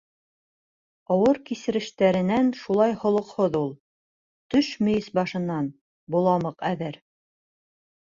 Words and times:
Ауыр 1.15 1.39
кисерештәренән 1.49 2.49
шулай 2.63 2.97
холоҡһоҙ 3.05 3.59
ул. 3.61 3.71
Төш 4.57 4.73
мейес 4.89 5.15
башынан, 5.23 5.73
боламыҡ 6.19 6.71
әҙер. 6.75 7.03